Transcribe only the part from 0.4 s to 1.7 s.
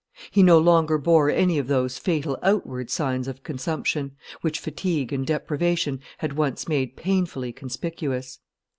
no longer bore any of